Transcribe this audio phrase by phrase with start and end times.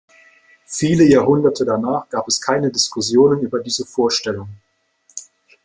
[0.65, 4.49] Viele Jahrhunderte danach gab es keine Diskussionen über diese Vorstellung.